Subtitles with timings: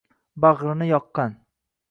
[0.45, 1.39] Bag’rini yoqqan.